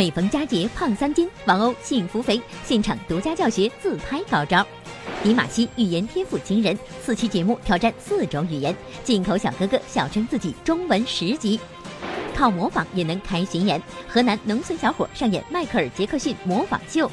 [0.00, 4.66] 每逢佳节胖三斤，王鸥幸福肥，现场独家教学自拍高招。
[5.22, 6.74] 迪玛希语言天赋惊人，
[7.04, 8.74] 四期节目挑战四种语言，
[9.04, 11.60] 进口小哥哥笑称自己中文十级，
[12.34, 13.78] 靠模仿也能开巡演。
[14.08, 17.10] 河南农村小伙上演迈克尔·杰克逊模仿秀，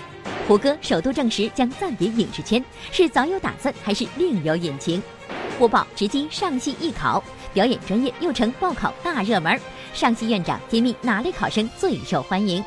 [0.48, 5.04] 胡歌首度证实将暂别影视圈，是早有打算还是另有隐情？
[5.60, 7.22] 播报直击上戏艺考，
[7.54, 9.60] 表演专业又成报考大热门。
[9.94, 12.64] 上戏院长揭秘哪类考生最受欢迎？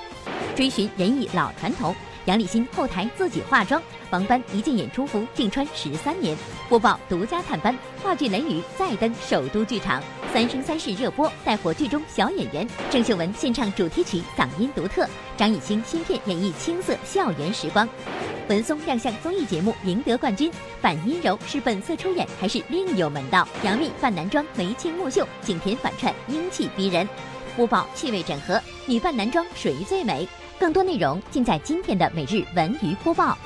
[0.54, 1.94] 追寻仁义老传统。
[2.26, 6.36] 杨立新后台自己化妆，王班一件演出服竟穿十三年。
[6.68, 10.00] 播报独家探班，话剧《雷雨》再登首都剧场，
[10.32, 15.08] 《三生三世》热播，带火剧中小演员郑秀文献唱主题曲，嗓音独特。
[15.36, 17.88] 张艺兴新片演绎青涩校园时光。
[18.48, 23.48] 文松亮相综艺节目赢得冠军，反阴柔是本色出演还是另有门道？
[23.62, 27.08] 杨幂扮男装眉清目秀，景甜反串英气逼人。
[27.56, 30.27] 播报趣味整合，女扮男装谁最美？
[30.59, 33.37] 更多内容尽在今天的每日文娱播报。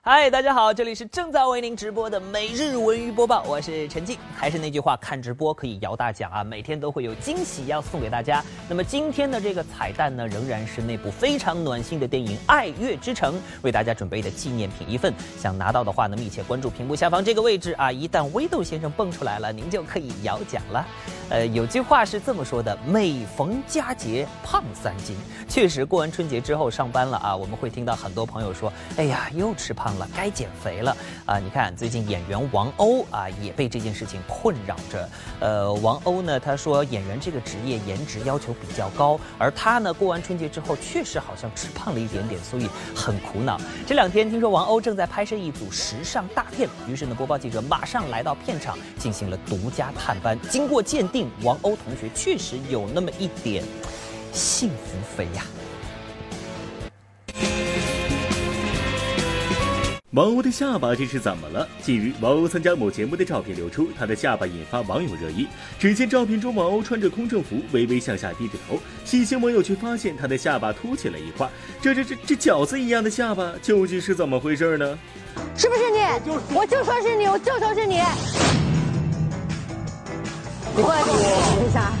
[0.00, 4.16] 嗨，大家好，这里是正在为您直播的每日文娱播报，我是陈静。
[4.34, 8.42] 还是那句话，看直播可以摇大奖啊，每天都会有惊喜要送给大家。
[8.68, 15.12] 那么今天的这个彩蛋呢，仍然是那部非常暖心的电影《爱乐之城》为大家准备的纪念品一份。
[15.36, 20.86] 想拿到的话呢，密切关注屏幕下方这个位置啊，一旦微豆先生蹦出来了，您就可以摇奖了。
[21.30, 25.16] 呃，有句话是这么说的：每逢佳节胖三斤。
[25.48, 30.96] 确实，过完春节之后上班了啊，我们会听到很多朋友说：“哎呀，又吃胖了，该减肥了。”
[31.26, 35.08] 啊，你看最近演员王鸥啊，也被这件事情困扰着。
[35.40, 43.60] 呃，王鸥呢，他说演员这个职业颜值要求比较高，而他呢，过完春节之后确实好像吃胖了一点点，所以很苦恼。
[43.86, 50.38] 这两天听说王鸥正在拍摄一组时尚大片，于是呢，播报记者马上来到片场进行了独家探班。
[50.48, 51.28] 经过鉴定。
[51.42, 53.62] 王鸥同学确实有那么一点
[54.32, 55.44] 幸福肥呀。
[60.12, 61.68] 王鸥的下巴这是怎么了？
[61.82, 65.46] 近日，王鸥参加某节目的照片流出，她的下巴引发网友热议。
[65.78, 68.80] 只见照片中，王鸥穿着空政服，微微向下低着头。
[69.04, 71.46] 细心网友却发现，她的下巴凸起了一块。
[71.82, 74.98] 这这这这饺子一样的下巴，究竟是怎么回事呢？
[75.54, 75.98] 是不是你？
[76.56, 77.96] 我就说是你，我就说是你。
[80.74, 81.92] 你过来给我指一下。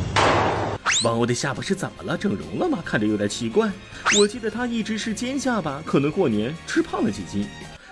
[1.04, 2.16] 王鸥的下巴是怎么了？
[2.16, 2.78] 整容了吗？
[2.82, 3.70] 看着有点奇怪。
[4.18, 7.46] 我记得她一直是尖下巴，可能过年吃胖了几斤。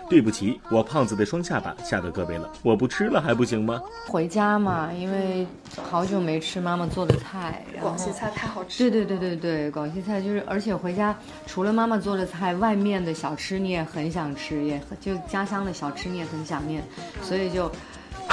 [0.09, 2.51] 对不起，我胖子的双下巴吓到各位了。
[2.63, 3.81] 我不吃了还不行吗？
[4.07, 5.47] 回家嘛，因为
[5.83, 7.65] 好久没吃妈妈做的菜。
[7.81, 8.91] 广西菜太好吃。
[8.91, 16.83] 对对对对对，广西菜就是，而且回家除了妈妈做的菜，外面的小吃你也很想吃，也就家乡的小吃你也很想念，
[17.23, 17.71] 所以就。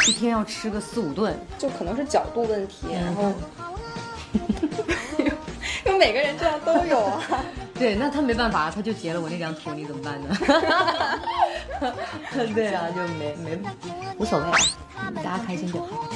[0.08, 3.32] 一天要吃个四五顿，就可能是角度问题，然后，
[5.86, 7.22] 因为每个人这样都有啊。
[7.76, 10.38] 对，那他没办法，他就截了我那张图，你怎么办呢？
[12.54, 13.60] 对啊，就没没
[14.18, 14.46] 无所谓，
[15.24, 16.08] 大家开心就好。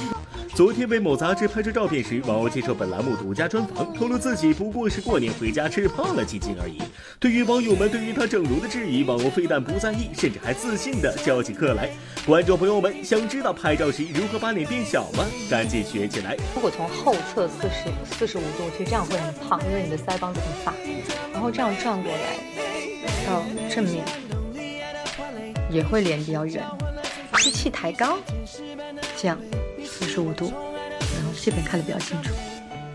[0.54, 6.82] 昨天为某杂志拍摄照片时，王鸥接受本栏目独家专访，透露自己不过是过年回家吃胖了几斤而已。
[7.20, 11.90] 对于网友们对于她整容的质疑，王鸥非但不在意，甚至还自信地教起课来。
[12.26, 15.24] 观众朋友们，想知道拍照时如何把脸变小吗？
[15.48, 16.36] 赶紧学起来！
[16.54, 20.74] 如果从后侧四十四十五度，其实这样会很胖，因为你的腮帮子很大。
[21.32, 22.36] 然后这样转过来
[23.26, 24.04] 到正面，
[25.70, 26.64] 也会脸比较圆。
[27.38, 28.18] 吸气抬高，
[29.16, 29.38] 这样。
[29.98, 30.52] 四十五度，
[31.00, 32.32] 然后这边看的比较清楚，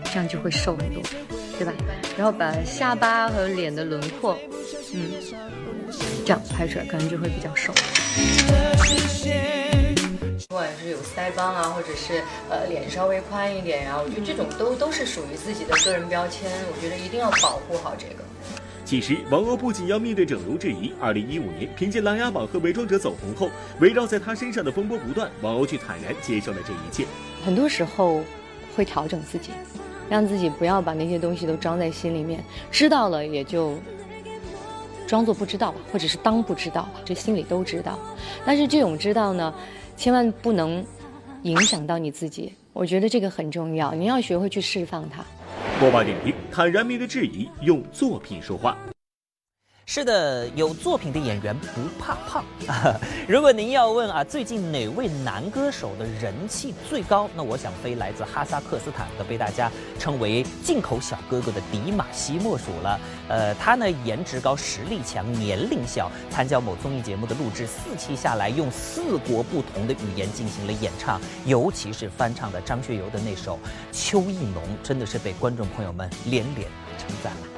[0.06, 1.02] 这样就会瘦很多，
[1.58, 1.72] 对吧？
[2.16, 4.38] 然后把下巴和脸的轮廓，
[4.94, 5.12] 嗯，
[6.24, 7.74] 这样拍出来可能就会比较瘦。
[10.48, 18.24] 不管是有腮帮啊，或者是呃脸稍微宽一点呀，我觉得这种都都是属于自己的个人标签，我觉得一定要保护好这个。
[18.84, 20.92] 其实，王鸥不仅要面对整容质疑。
[21.00, 23.50] 二零一五年，凭借《琅琊榜》和《伪装者》走红后，
[23.80, 27.06] 围绕在她身上的风波不断，王鸥却坦然接受了这一切。
[27.42, 28.20] 很多时候，
[28.76, 29.52] 会调整自己，
[30.10, 32.44] 让自己不要把那些东西都装在心里面。
[32.70, 33.74] 知道了也就
[35.06, 37.98] 装作不知道吧，或者是当不知道吧，这心里都知道。
[38.44, 39.54] 但是这种知道呢，
[39.96, 40.84] 千万不能
[41.44, 42.52] 影响到你自己。
[42.74, 45.24] 我觉得这个很重要，你要学会去释放它。
[45.80, 48.76] 播报点评：坦然面对质疑，用作品说话。
[49.86, 52.42] 是的，有作品的演员不怕胖。
[53.28, 57.28] 如果您要问啊，最近哪位男歌手的人气最高？
[57.36, 62.98] 那我想非来自哈萨克斯坦的被大家称为“进口小哥哥”的迪玛希莫属了。
[63.28, 73.56] 呃，他呢颜值高、实力强、年龄小，参加某综艺节目的录制四期下来，用四国不同的语言进行了演唱，尤其是翻唱的张学友的那首
[73.92, 76.66] 《秋意浓》，真的是被观众朋友们连连
[76.98, 77.53] 称赞了。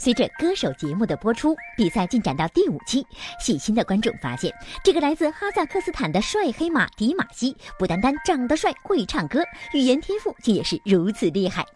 [0.00, 3.06] 随着歌手节目的播出，比赛进展到第五期，
[3.38, 4.50] 细心的观众发现，
[4.82, 9.44] 这个来自哈萨克斯坦的帅黑马迪玛希，不单单长得帅、会唱歌，
[9.74, 11.66] 语言天赋竟也是如此厉害。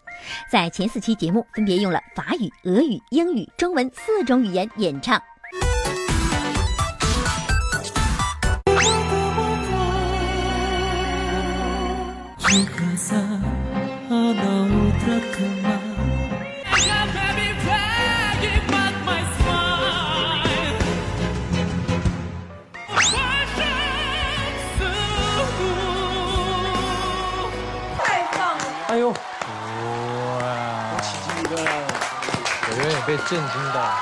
[0.51, 5.21] 在前四期节目，分别用了法语、俄语、英语、中文四种语言演唱。
[33.15, 33.95] 被震惊到。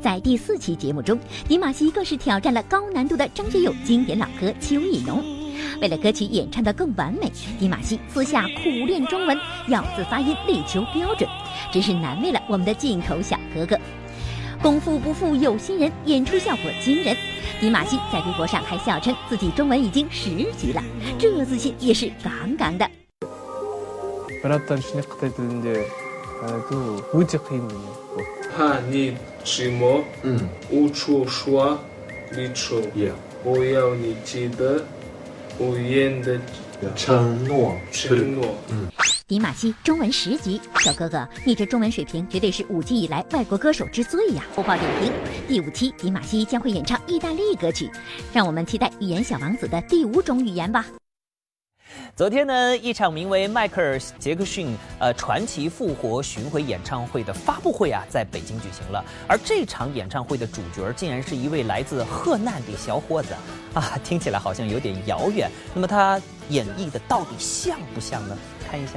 [0.00, 1.18] 在第四期节目中，
[1.48, 5.20] 迪玛希更是挑战了高难度的张学友经典老歌《秋意浓》。
[5.80, 7.28] 为了歌曲演唱的更完美，
[7.58, 9.36] 迪玛希私下苦练中文，
[9.68, 11.28] 咬字发音力求标准，
[11.72, 13.76] 真是难为了我们的进口小哥哥。
[14.66, 17.16] 功夫不负有心人演出效果惊人。
[17.60, 20.82] 迪玛希在微博上还笑称自己中文已经十级了
[21.16, 22.90] 这自信也是杠杠的。
[28.56, 30.36] 怕你寂寞嗯
[30.68, 31.78] 无处说
[33.64, 34.84] 要你记得
[35.60, 36.40] 无言的
[36.96, 38.88] 承诺承诺嗯
[39.28, 44.44] 迪玛希中文十级，小哥哥，你这中文水平绝对是五季以来外国歌手之最呀！
[44.54, 45.12] 播报点评：
[45.48, 47.90] 第五期迪玛希将会演唱意大利歌曲，
[48.32, 50.86] 让我们期待语言小王子的第五种语言吧。
[52.14, 59.04] 昨天呢，一场名为迈克尔·杰克逊呃传奇复活巡回演唱会的发布会啊，在北京举行了。
[59.26, 63.34] 而这场演唱会的主角竟然是一位来自河南的小伙子
[63.74, 65.50] 啊，听起来好像有点遥远。
[65.74, 68.38] 那么他演绎的到底像不像呢？
[68.70, 68.94] 看一下。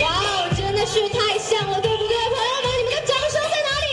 [0.00, 2.14] 哇哦，真的是太像了，对不对？
[2.30, 3.88] 朋友们，你们的掌声在哪里？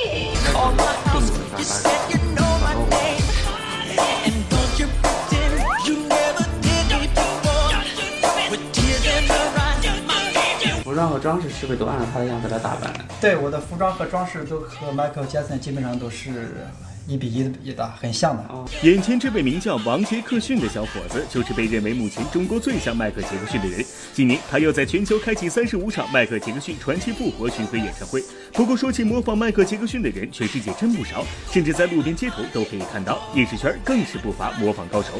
[10.84, 12.92] 服装和装饰是不是都按照他的样子来打扮？
[13.22, 16.66] 对，我的服装和装饰都和 Michael Jackson 基本上都是
[17.08, 18.44] 一比一的，很像的。
[18.84, 23.84] 眼前这位名叫王杰克逊的小伙子，就是被认为目前中国最像迈克杰克逊的人。
[24.14, 28.22] 今年他又在全球开启三十五场迈克杰克逊传奇复活巡回演唱会。
[28.52, 33.18] 不过说起模仿迈克杰克逊的人，全世界真不少，甚至在路边街头都可以看到。
[33.36, 35.14] 影视圈更是不乏模仿高手。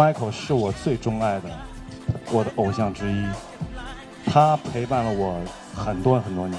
[0.00, 1.50] Michael 是我最钟爱的，
[2.32, 3.22] 我的偶像之一，
[4.24, 5.38] 他陪伴了我
[5.74, 6.58] 很多很多年，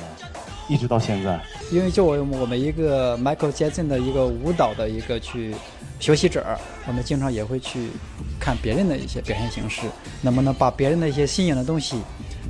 [0.70, 1.42] 一直到现在。
[1.72, 5.56] 因为作为我们一个 Michael Jackson 的一个舞蹈的一个去
[6.00, 6.46] 学习者，
[6.86, 7.90] 我们经常也会去
[8.40, 9.88] 看别人的一些表现形式，
[10.22, 12.00] 能不能把别人的一些新颖的东西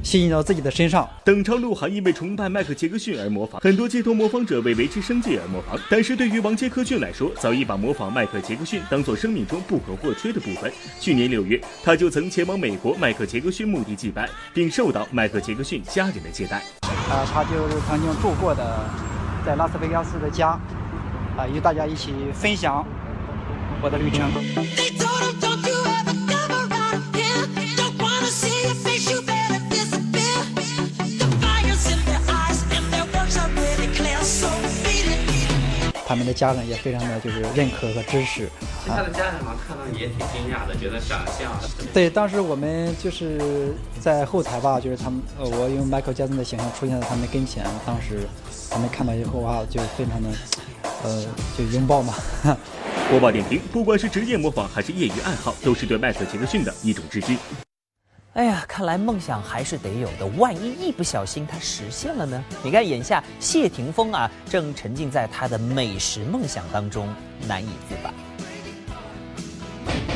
[0.04, 1.08] 吸引到自己的身上。
[1.24, 5.80] 邓超鹿晗因为崇拜迈克杰克逊而模仿，很多街头模仿者为维持生计而模仿。
[5.90, 10.72] 但是对于王杰克逊来说，早已把模仿迈克杰克逊当做生命中不可或缺的部分。
[11.00, 16.58] 去年六月，他就曾前往美国迈克杰克逊墓地祭拜，并受到迈克杰克逊家人的接待。
[17.10, 18.84] 啊，他就是曾经住过的，
[19.46, 20.60] 在拉斯维加斯的家，
[21.38, 22.86] 啊，与大家一起分享
[23.82, 24.32] 我的旅程。
[36.12, 38.50] 他们的家人也非常的就是认可和支持。
[38.84, 41.50] 其实他的家长嘛看到也挺惊讶的，觉得长相。
[41.94, 48.28] 对，当时我们就是在后台吧，就是他们，呃，我用 Michael Jackson 的形象出现在他们跟前，当时
[48.70, 50.30] 他们看到以后啊，就非常的，
[51.04, 51.26] 呃，
[51.58, 52.14] 就拥抱嘛。
[53.10, 57.38] 播报点评：不管是职业模仿还是业余爱好，都是对迈克杰克逊的一种致敬。
[58.34, 60.26] 哎呀，看来梦想还是得有的。
[60.38, 62.42] 万一一不小心它实现了呢？
[62.64, 67.14] 你看，眼下谢霆锋啊，正沉浸在他的美食梦想当中，
[67.46, 68.10] 难以自拔。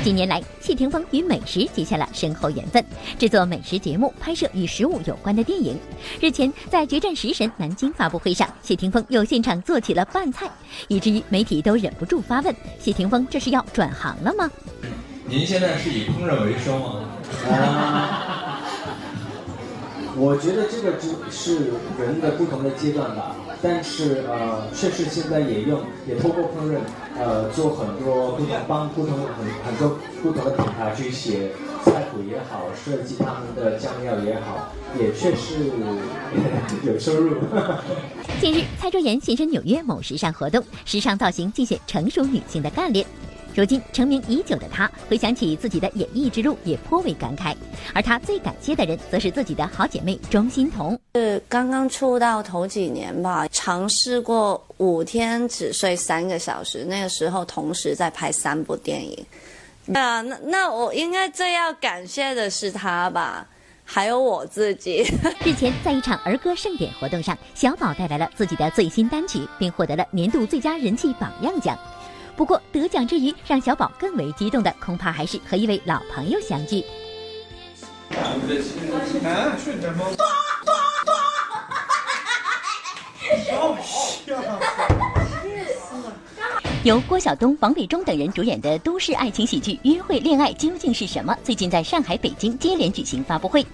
[0.01, 2.81] 近年来，谢霆锋与美食结下了深厚缘分，
[3.19, 5.77] 制作美食节目，拍摄与食物有关的电影。
[6.21, 10.49] 日前，在决战食神南京发布会上，谢霆锋又现场做起了拌菜，
[10.87, 14.49] 以至于媒体都忍不住发问：谢霆锋这是要转行了吗？
[15.27, 17.01] 您现在是以烹饪为生吗？
[17.49, 18.61] 啊，
[20.17, 23.35] 我觉得这个只是人的不同的阶段吧。
[23.61, 26.77] 但是呃，确实现在也用，也通过烹饪，
[27.17, 31.51] 呃，做很多不同帮不同很很多不同的品牌去写
[31.83, 35.71] 菜谱也好，设计他们的酱料也好，也确实
[36.85, 37.37] 有收入。
[38.39, 43.03] 近日，蔡卓妍现身纽约某时尚活动，时尚造型尽显成熟女性的干练。
[43.55, 47.55] 如今成名已久的她，回想起自己的演艺之路，也颇为感慨。
[47.93, 50.99] 而她最感谢的人，则是自己的好姐妹钟欣桐。
[51.15, 59.25] 是刚刚出道头几年吧，尝试过五天只睡三个小时，那个时候同时在拍三部电影。
[59.93, 63.47] 啊，那那我应该最要感谢的是她吧，
[63.85, 65.03] 还有我自己。
[65.45, 71.77] 日前，在一场儿歌盛典活动上，小宝带来了自己的最新单曲，并获得了年度最佳人气榜样奖。
[72.35, 76.83] 不过得奖之余，让小宝更为激动的，恐怕还是和一位老朋友相聚。
[86.85, 93.65] 由郭晓东、王伟忠等人主演的都市爱情喜剧《约会恋爱究竟是什么》最近在上海、北京接连举行发布会。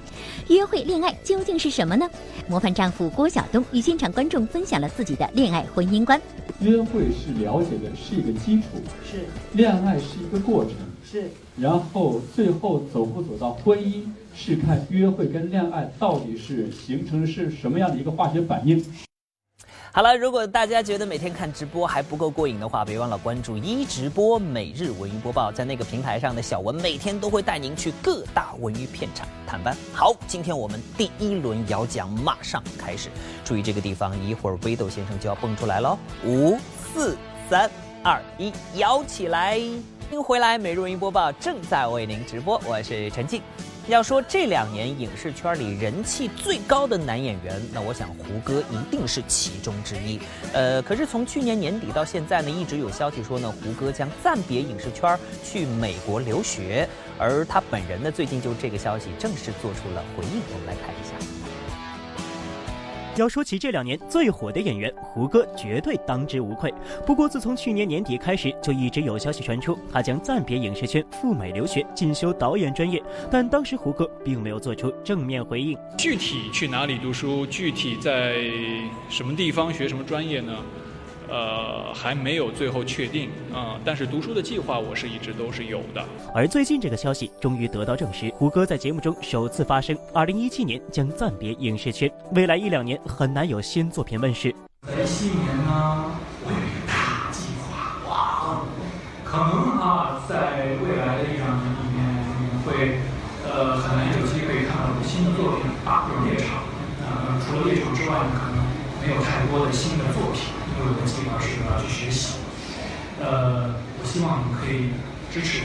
[0.48, 2.10] 约会恋爱究竟是什么呢？
[2.48, 6.22] 模范丈夫郭晓东与现场观众分享了自己的恋爱婚姻观。
[6.62, 8.68] 约会是了解的是一个基础，
[9.03, 14.03] 是恋爱是一个过程，是然后最后走不走到婚姻，
[14.34, 18.82] 是看约会跟恋爱到底是形成是什么样的一个化学反应。
[19.93, 29.75] 好了，如果大家觉得每天看直播还不够过瘾的话，别忘了关注一直播每日文娱播报，在那个平台上的小文每天都会带您去各大文娱片场探班。
[29.93, 33.10] 好，今天我们第一轮摇奖马上开始，
[33.43, 35.98] 注意这个地方，一会儿微豆先生就要蹦出来喽！
[36.24, 36.57] 五、
[36.93, 37.17] 四、
[37.50, 37.69] 三、
[38.01, 39.60] 二、一，摇起来！
[39.60, 43.41] 欢迎回来，每日文娱播报正在为您直播，我是陈静。
[43.88, 50.20] 要说这两年影视圈里人气最高的男演员，那我想胡歌一定是其中之一。
[50.54, 60.42] 呃，可是从去年年底到现在呢，一直有消息说呢，胡歌将暂别影视圈去美国留学，而他本人呢，最近就这个消息正式做出了回应。
[60.54, 61.11] 我们来看一下。
[63.18, 66.74] 要说起这两年最火的演员，胡歌绝对当之无愧。
[67.06, 73.03] 不过，自从去年年底开始，就一直有消息传出，他将暂别影视圈赴美留学进修导演专业。
[73.30, 75.77] 但当时胡歌并没有做出正面回应。
[75.98, 78.38] 具体去哪里读书，具体在
[79.10, 80.56] 什么地方学什么专业呢？
[81.32, 86.04] 呃，还没有最后确定啊，但是读书的计划我是一直都是有的。
[86.36, 94.54] 而最近这个消息终于得到证实，胡歌在节目中首次发声，二零一七年将暂别影视圈，未来一两年很难有新作品问世。
[94.86, 96.12] 在新年呢，
[96.44, 98.68] 我有一个大计划，哇，
[99.24, 102.04] 可能啊，在未来的一两年里面，
[102.36, 103.00] 你们会
[103.48, 106.60] 呃很难有机会看到我新的作品啊，有猎场，
[107.00, 108.60] 呃，除了猎场之外呢，可能
[109.00, 110.60] 没有太多的新的作品。
[110.84, 112.38] 我的计划是我要去学习，
[113.20, 114.90] 呃，我希望你可以
[115.32, 115.62] 支持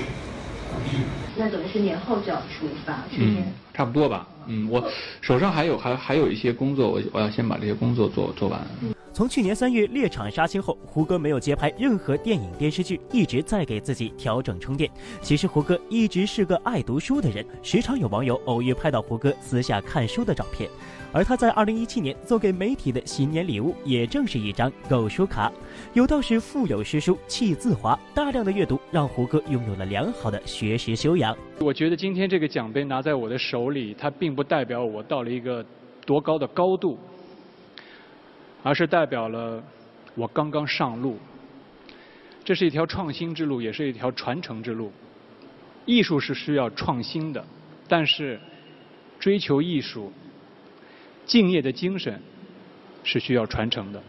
[0.71, 1.03] 鼓励。
[1.37, 3.45] 那等于是年后就要出发，嗯，
[3.75, 4.27] 差不多吧。
[4.47, 8.61] 嗯，我手上还有还还有一些工作，我我要先把这些工作做做完。
[9.13, 14.91] 从去年三月猎场杀青后，胡歌没有接拍任何电影电视剧，一直在给自己调整充电。
[15.23, 20.69] 其实胡歌一直是个爱读书的人，时常有网友偶遇拍到胡歌私下看书的照片。
[21.17, 25.51] 而他在二零一七年送给媒体的新年礼物，也正是一张购书卡。
[25.95, 31.35] 有道是腹有诗书气自华，大量的阅读让胡歌拥有了良好的学识修养。
[31.61, 35.65] 我觉得今天这个奖杯拿在我的手里，它并不代表我到了一个
[36.05, 36.99] 多高的高度。
[38.63, 39.65] 而是代表了
[40.15, 41.17] 我刚刚上路，
[42.45, 44.93] 这是一条创新之路，也是一条传承之路。
[45.87, 47.43] 艺术是需要创新的，
[47.89, 48.39] 但是
[49.19, 50.13] 追求艺术、
[51.27, 52.21] 敬业的精神
[53.03, 53.99] 是需要传承的。《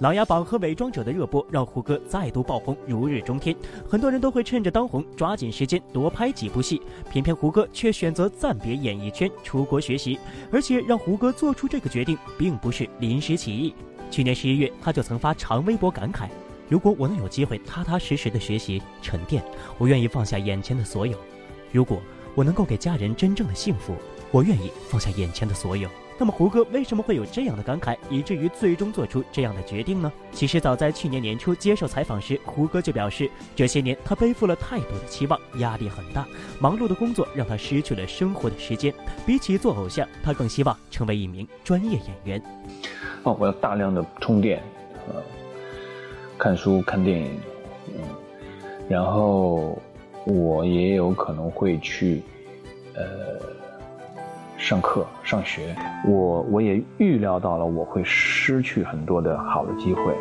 [0.00, 3.54] 琅琊榜》和《伪装者》的热播让胡歌再度爆红，如日中天。
[3.88, 6.82] 很多人都会趁着当红，抓紧时间多拍几部戏。
[7.08, 10.18] 偏偏胡歌却选择暂别演艺圈，出国学习。
[10.50, 13.72] 而且让胡歌做出这个决定，并不是临时起意。
[14.10, 16.28] 去年十一月，他就曾发长微博感慨
[16.68, 19.40] ：“如果我能有机会踏踏实实的学习沉淀，
[19.78, 21.16] 我愿意放下眼前的所有；
[21.70, 22.02] 如果
[22.34, 23.94] 我能够给家人真正的幸福，
[24.32, 30.12] 我愿意放下眼前的所有。”那么胡歌为什么会有这样的感慨，以至于最终做出这样的决定呢？
[30.32, 36.24] 其实早在去年年初接受采访时，胡歌就表示，这些年他背负了太多的期望，压力很大，
[36.60, 38.94] 忙碌的工作让他失去了生活的时间。
[39.26, 42.42] 比起做偶像，他更希望成为一名专业演员。
[43.24, 44.62] 哦，我要大量的充电，
[45.08, 45.20] 呃，
[46.38, 47.40] 看书、看电影，
[47.88, 48.04] 嗯，
[48.88, 49.76] 然后
[50.24, 52.22] 我也有可能会去，
[52.94, 53.63] 呃。
[54.56, 55.74] 上课、上学，
[56.06, 60.14] 我我也预料到了我会失去很多的好的机会，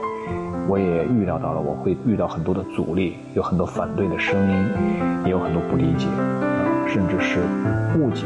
[0.68, 6.08] 我也预料到了我会遇到很多的阻力，有很多反对的声音，也有很多不理解，
[6.88, 7.40] 甚至是
[7.98, 8.26] 误解。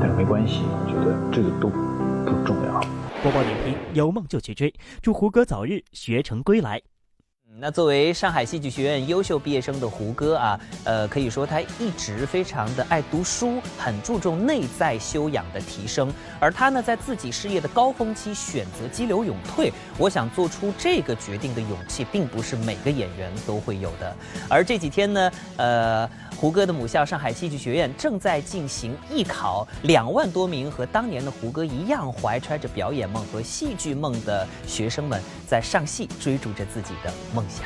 [0.00, 2.80] 但是没关系，我觉得这个都不重要。
[3.22, 6.80] 播报点评：有梦就去追，祝胡歌早日学成归来。
[7.56, 16.12] 那作为上海戏剧学院优秀毕业生的胡歌啊，呃，可以说他一直非常的爱读书，很注重内在修养的提升。
[16.38, 24.14] 而他呢，在自己事业的高峰期选择激流勇退，我想做出这个决定的勇气，并不是每个演员都会有的。
[24.48, 26.08] 而这几天呢，呃。
[26.40, 37.64] 胡歌的母校上海戏剧学院正在进行艺考，两万多名和当年的胡歌一样怀揣着表演梦和戏剧梦的学生们，在上戏追逐着自己的梦想。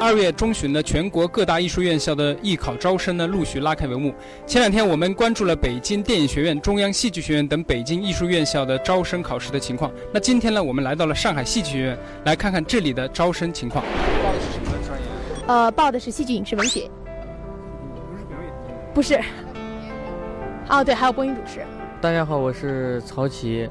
[0.00, 4.12] 二月中旬呢，全国各大艺术院校的艺考招生呢陆续拉开帷幕。
[4.44, 9.92] 前两天我们关注了北京电影学院、中央戏剧学院等北京艺术院校的招生考试的情况。
[10.12, 13.84] 那今天呢，我们来到了上海戏剧学院，来看看这里的招生情况。
[14.22, 15.06] 报的是什么专业？
[15.46, 16.90] 呃，报的是戏剧影视文学。
[18.94, 19.18] 不是。
[20.68, 21.60] 哦，对，还有播音主持。
[22.00, 23.68] 大家好，我是曹琦，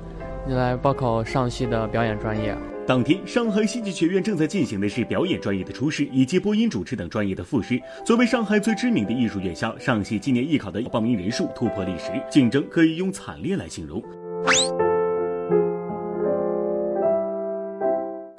[0.48, 2.56] 来报考上戏的表演专业。
[2.88, 7.80] 当天，上海戏剧学院正在进行的是表演专业的初试以及播音主持等专业的复试。
[8.04, 14.02] 作为上海最知名的艺术院校，上戏今年艺考的报名人数突破历史，竞争可以用惨烈来形容。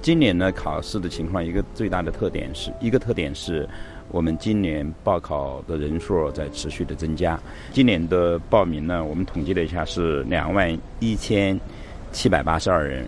[0.01, 3.67] 今年呢，考试的情况一个最大的特点是一个特点是
[4.13, 7.37] 我们今年报考的人数在持续的增加。
[7.71, 11.59] 今年的报名呢，我们统计了一下是两万一千
[12.11, 13.07] 七百八十二人。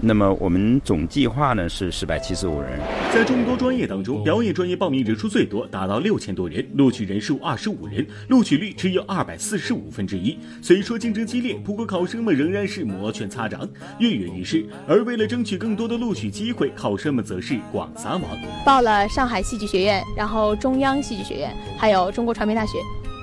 [0.00, 2.80] 那么我们总计划呢是四百七十五人。
[3.12, 10.36] 在众多专业当中，表演专业报名人数最多，达到六千多人，录取人数二十五人，录取率只有二百四十五分之一。
[10.60, 13.68] 虽说竞争激烈，不过考生们仍然是摩拳擦掌，
[14.00, 14.66] 跃跃欲试。
[14.88, 18.22] 而为了争取更多的录取机会，考生们则是广撒网。
[18.64, 22.78] 报了上海戏剧学院，然后中央戏剧学院，还有中国传媒大学。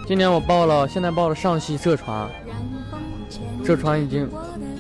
[0.08, 2.30] 今年我报了，现在报了上戏浙传，
[3.66, 4.30] 浙传已经。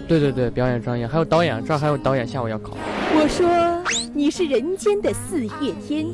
[0.09, 2.75] 对对对，表演专业还有导演，这儿还有导演，下午要考。
[3.13, 3.47] 我说
[4.11, 6.07] 你是人间的四月天，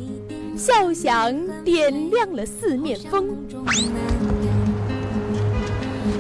[0.58, 3.26] 笑响点亮了四面风。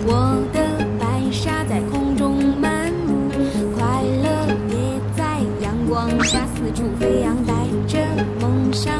[0.07, 3.29] 我的白纱在空中漫舞，
[3.75, 4.77] 快乐也
[5.17, 7.53] 在阳光下四处飞扬，带
[7.89, 7.99] 着
[8.39, 8.93] 梦想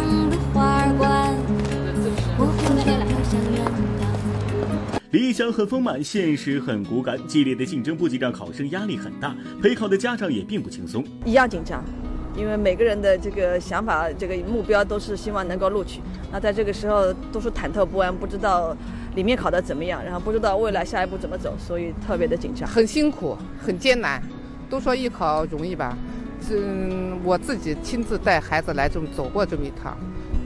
[5.15, 7.17] 理想很丰满，现实很骨感。
[7.25, 11.81] 激烈的竞争不仅让考生压力很大，陪考的家长也并不轻松，一样紧张，
[12.35, 16.01] 因为每个人的这个想法、这个目标都是希望能够录取。
[16.33, 18.75] 那在这个时候都是忐忑不安，不知道
[19.15, 24.21] 里面考得怎么样，然后不知道未来下一步怎么走，所以特别的紧张，很辛苦，很艰难。
[24.69, 25.97] 都说艺考容易吧？
[26.51, 29.97] 嗯，我自己亲自带孩子来这么走过这么一趟，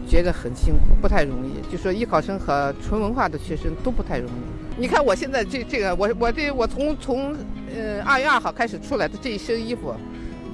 [0.08, 1.54] 觉得很辛苦，不太容易。
[1.72, 4.59] 就说艺考生和纯文化的学生都不太容易。
[4.80, 7.36] 你看我现在这这个，我我这我从从
[7.76, 9.94] 呃二月二号开始出来的这一身衣服，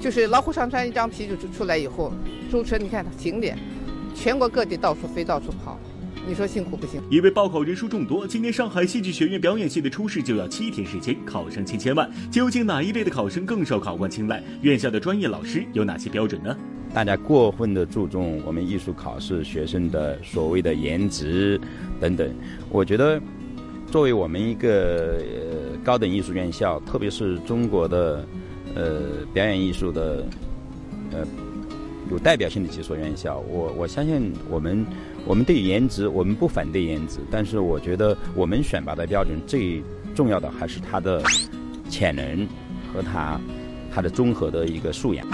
[0.00, 2.12] 就是老虎上穿一张皮就出来以后，
[2.50, 3.56] 主持你看景点，
[4.16, 5.78] 全国各地到处飞到处跑，
[6.26, 7.06] 你说辛苦不辛苦？
[7.08, 14.42] 因为报考人数众多，今年上海戏剧学院表演系的初试就要七天时间，考生千千万，究竟哪一类的考生更受考官青睐？
[14.60, 16.56] 院校的专业老师有哪些标准呢？
[16.92, 21.60] 大家过分的注重我们艺术考试学生的所谓的颜值
[22.00, 22.28] 等等，
[22.68, 23.22] 我觉得。
[23.90, 28.26] 作为我们一个呃高等艺术院校，特别是中国的
[28.74, 29.00] 呃
[29.32, 30.24] 表演艺术的
[31.12, 31.26] 呃
[32.10, 34.84] 有代表性的几所院校，我我相信我们
[35.24, 39.82] 我们对颜值我们不反对颜值，但是我觉得我们选拔的标准最
[40.14, 41.22] 重要的还是他的
[41.88, 42.46] 潜能
[42.92, 43.40] 和他
[43.92, 45.26] 他的综合的一个素养。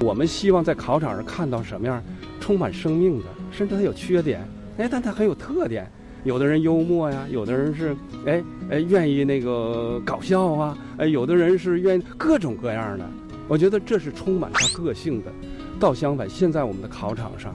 [0.00, 2.02] 我们希望在考场上看到什么样
[2.50, 3.26] 充满生命的。
[3.52, 4.40] 甚至它有缺点，
[4.76, 5.88] 哎，但它很有特点。
[6.24, 13.08] 有的人幽默呀，有的人是哎哎愿意那个搞笑啊，哎有的人是愿意各种各样的。
[13.46, 15.30] 我觉得这是充满他个性的。
[15.78, 17.54] 倒相反，现在我们的考场上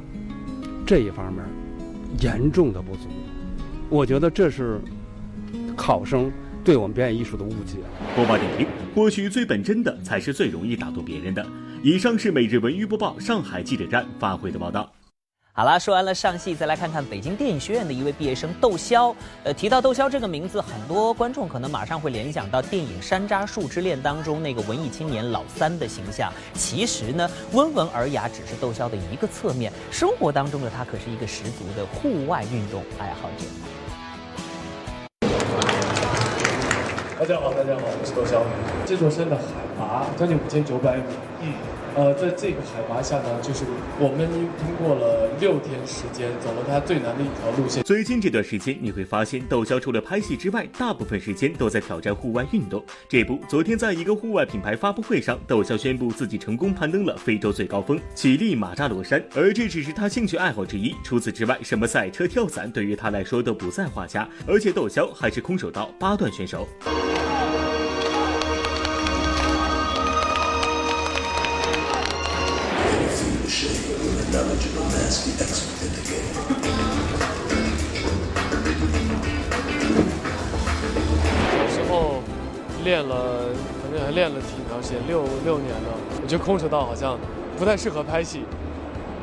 [0.86, 1.44] 这一方面
[2.22, 3.10] 严重的不足，
[3.90, 4.80] 我觉得这是
[5.76, 6.32] 考生
[6.66, 7.78] 对我们表演艺术的误解。
[8.16, 11.46] 播报点评：或许最本真的才是最容易打动别人的。
[11.84, 14.92] 以上是每日文娱播报上海记者站发回的报道。
[15.54, 19.16] 好啦，说完了上戏，再来看看北京电影学院的一位毕业生窦骁。
[19.44, 26.34] 呃，提到窦骁这个名字，很多观众可能马上会联想到电影《山楂树之恋》当中那个文艺青年老三的形象。
[26.56, 33.46] 其实呢，温文尔雅只是窦骁的一个侧面，生活当中的他可是一个十足的户外运动爱好者。
[37.18, 38.44] 大家好，大家好，我是窦骁。
[38.86, 39.44] 这座山的海
[39.80, 41.04] 拔将近五千九百米。
[41.42, 41.75] 嗯。
[41.96, 43.64] 呃，在这个海拔下呢，就是
[43.98, 47.82] 我们经过了六天时间，走了它最难的一条路线。
[47.84, 52.84] 最近这段时间，你会发现窦骁除了拍戏之外，大部分时间都在挑战户外运动。
[53.08, 60.94] 这不，昨天在一个户外品牌发布会上，窦骁宣布自己成功攀登了非洲最高峰乞力马扎罗山，而这只是他兴趣爱好之一。
[61.02, 64.28] 除此之外，什么赛车、跳伞，对于他来说都不在话下。
[64.46, 66.68] 而且窦骁还是空手道八段选手。
[75.16, 75.22] 小
[81.74, 82.22] 时候
[82.84, 83.48] 练了，
[83.82, 85.98] 反正还练了挺长时间，六六年了。
[86.22, 87.18] 我觉得空手道好像
[87.58, 88.44] 不太适合拍戏，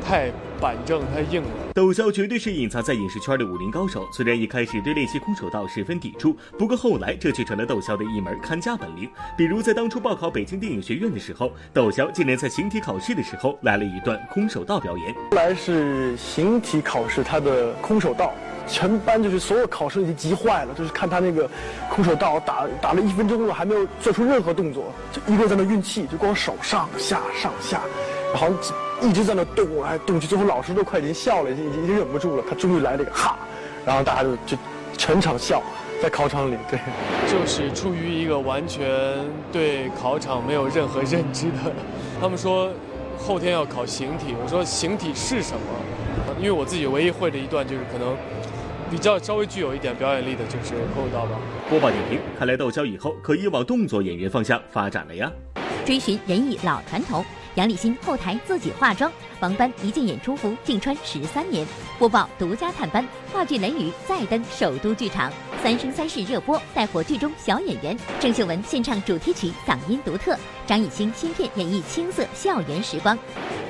[0.05, 1.49] 太板正、太硬了。
[1.73, 4.07] 窦骁绝对是隐藏在影视圈的武林高手。
[4.11, 9.09] 虽然一开始对练习空手道十分抵触，不过后来这却成了窦骁的一门看家本领。
[9.35, 15.13] 比如在当初报考北京电影学院的时候，窦骁竟然在形体考试的时候来了一段空手道表演。
[15.31, 18.33] 后来是形体考试，他的空手道，
[18.67, 21.49] 全班就是所有考生已经急坏了，就是看他那个
[21.89, 27.81] 空手道打打了一分钟了，还没有做出任何动作，就一个人在那运气，就光手上下上下，
[28.33, 28.55] 然后
[29.03, 33.37] 一直在那动来动去，最后老师都快已经笑了，已经已经忍不住了，他终于来了一个哈，
[33.85, 34.57] 然后大家就就
[34.97, 35.61] 全场笑，
[36.01, 36.79] 在考场里，对，
[37.27, 38.87] 就是出于一个完全
[39.51, 41.73] 对考场没有任何认知的，
[42.21, 42.71] 他们说
[43.17, 45.59] 后天要考形体，我说形体是什么？
[46.39, 48.15] 因为我自己唯一会的一段就是可能
[48.89, 51.37] 比较稍微具有一点表演力的，就是空手道吧。
[51.69, 55.31] 播报点评：看来窦骁以后可以往动作演员方向发展了呀。
[55.85, 57.23] 追寻人艺老传统，
[57.55, 61.65] 杨立新后台自己化妆，王班一件演出服竟穿十三年。
[61.99, 65.29] 播报独家探班，话剧《雷雨》再登首都剧场，
[65.61, 67.97] 《三生三世》热播，带火剧中小演员。
[68.19, 70.35] 郑秀文献唱主题曲，嗓音独特。
[70.65, 73.17] 张艺兴新片演绎青涩校园时光。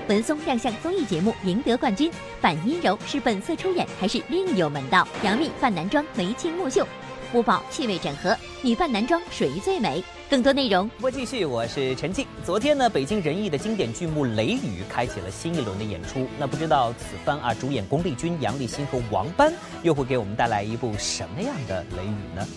[0.08, 2.12] 文松亮相综艺节目，赢得冠军。
[2.40, 5.08] 反阴柔是本色出演还是另有门道？
[5.24, 6.88] 杨幂扮男装眉清目秀。
[7.34, 10.04] 播报气味整合，女扮男装谁最美？
[10.30, 12.28] 更多内容播继续，我是陈静。
[12.46, 16.28] 昨天呢，北京人艺的经典剧目《雷雨》开启了新一轮的演出。
[16.38, 22.48] 那不知道此番啊，主演巩俐君、杨立新和王斑又会给我们带来一部什么样的雷雨呢？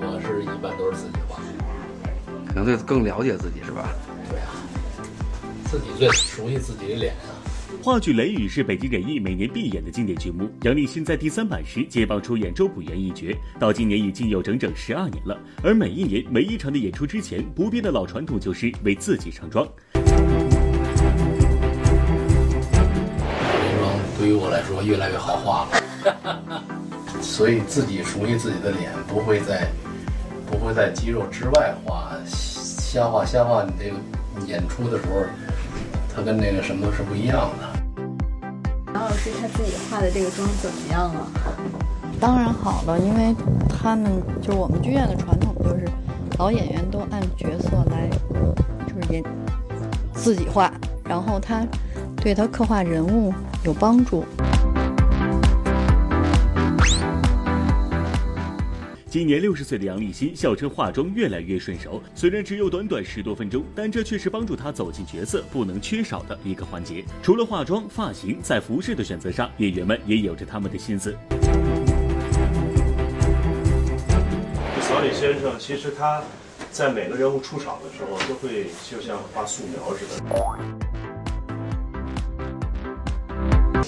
[0.00, 1.38] 我是一般都是自己画，
[2.48, 3.88] 可能对更了解自己是吧？
[4.28, 4.50] 对啊，
[5.70, 7.35] 自己最熟悉自己的脸啊。
[7.86, 10.50] 话剧《雷雨》是北京人艺每年必演的经典剧目。
[10.62, 15.38] 杨立新在第三版时接棒出演周朴园一角，到今年已经有整整十二年了。
[15.62, 19.64] 而每一年每一场的演出之前，不变的老传统就是为自己上妆。
[19.94, 20.04] 妆
[24.18, 26.64] 对于我来说越来越好画了，
[27.22, 29.68] 所以自己熟悉自己的脸，不会在
[30.50, 33.62] 不会在肌肉之外画，瞎画瞎画。
[33.62, 33.96] 你这个
[34.44, 35.24] 演出的时候，
[36.12, 37.75] 它跟那个什么是不一样的。
[39.26, 41.26] 师他自己化的这个妆怎么样啊？
[42.20, 43.34] 当然好了，因为
[43.68, 45.84] 他们就是我们剧院的传统，就是
[46.38, 48.08] 老演员都按角色来，
[48.86, 49.24] 就是演
[50.14, 50.72] 自己画，
[51.04, 51.66] 然后他
[52.16, 53.34] 对他刻画人物
[53.64, 54.24] 有帮助。
[59.16, 67.02] 今年六十岁的杨立新笑称化妆越来越顺手，虽然只有短短十多分钟，但这却是帮助他走进角色不能缺少的一个环节。
[67.22, 71.16] 除了化妆、发型，在服饰的选择上，演员们也有着他们的心思。
[74.82, 76.22] 曹李先生其实他
[76.70, 80.12] 在每个人物出场的时候，都会就像画素描似的，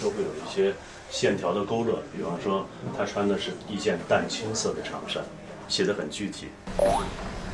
[0.02, 0.72] 都会有一些。
[1.10, 2.66] 线条的勾勒，比方说
[2.96, 5.22] 他穿的是一件淡青色的长衫，
[5.66, 6.48] 写的很具体。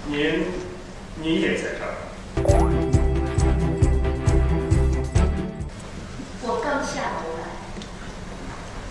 [0.06, 0.44] 您，
[1.22, 1.94] 您也在这儿？
[6.42, 7.44] 我刚下楼来。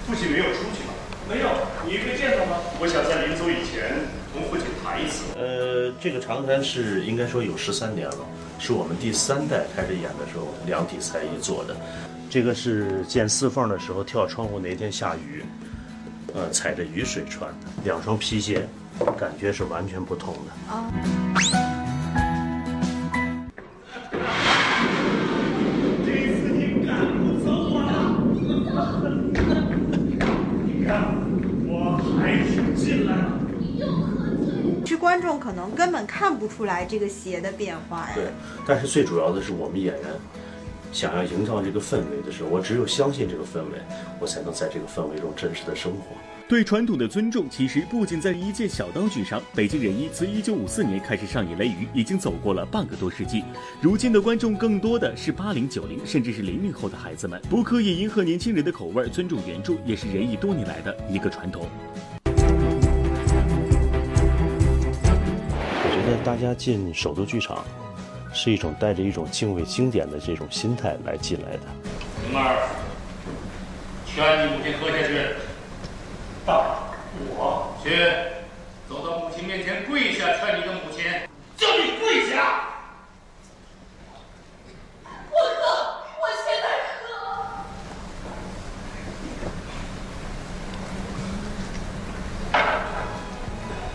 [0.07, 0.93] 父亲没有出去吗？
[1.29, 1.49] 没有。
[1.85, 2.57] 你没见他吗？
[2.79, 3.93] 我想在临走以前
[4.33, 5.23] 同父亲谈一次。
[5.37, 8.25] 呃，这个长衫是应该说有十三年了，
[8.59, 11.75] 是我们第三代开始演的时候量体裁衣做的。
[12.33, 15.43] 这个是见四凤的时候跳窗户那天下雨，
[16.33, 18.67] 呃，踩着雨水穿的两双皮鞋，
[19.19, 20.73] 感觉是完全不同的。
[20.73, 20.89] 啊。
[34.99, 38.11] 观众可能根本看不出来这个鞋的变化呀。
[38.15, 38.25] 对，
[38.65, 40.03] 但是最主要的是我们演员
[40.93, 43.81] 想要营造这个氛围的时候，我只有相信这个氛围，
[44.19, 46.15] 我才能在这个氛围中真实的生活。
[46.47, 49.41] 对传统的尊重，其实不仅在一件小道具上。
[49.55, 53.43] 北京人艺自一九五四年开始上演《雷雨》，已经走过了半个多世纪。
[53.81, 57.41] 如今的观众更多的是八零、九零，甚至是零零后的孩子们。
[57.49, 61.67] 不刻意迎合年轻人的口味，尊重原著，也是人艺多年来的一个传统。
[65.85, 67.65] 我觉得大家进首都剧场，
[68.33, 71.59] 是一种带着一种敬畏经典的这种心态来进来的。
[72.27, 72.57] 灵儿，
[74.05, 75.35] 劝你母亲喝下去。
[76.45, 76.75] 大，
[77.37, 78.11] 我去，
[78.89, 81.05] 走到母亲面前跪下，劝你的母亲。
[81.55, 82.33] 叫你跪下。
[85.05, 85.41] 我喝，
[86.19, 86.65] 我现在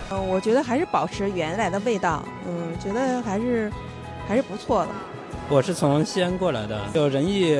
[0.08, 0.10] 喝。
[0.10, 2.24] 嗯，我觉得还是保持原来的味道。
[2.46, 3.70] 嗯，觉得还是
[4.28, 4.90] 还是不错的。
[5.48, 7.56] 我是从西安过来的，就仁义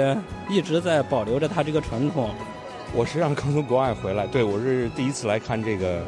[0.50, 2.30] 一直在保留着他这个传统。
[2.94, 6.02] 我实际上刚从国外回来，对我是第一次来看这个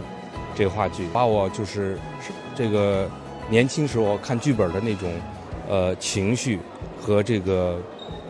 [0.54, 1.98] 这个话剧，把我就是
[2.54, 3.08] 这个
[3.48, 5.10] 年轻时候看剧本的那种
[5.66, 6.58] 呃情绪
[7.00, 7.80] 和这个